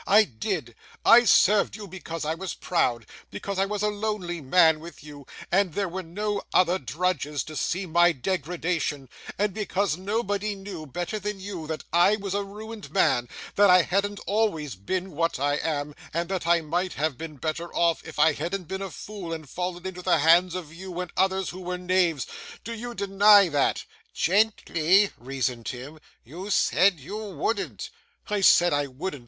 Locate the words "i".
0.07-0.23, 1.05-1.25, 2.25-2.33, 3.59-3.67, 11.93-12.15, 13.69-13.83, 15.39-15.57, 16.47-16.61, 18.17-18.33, 28.27-28.41, 28.73-28.87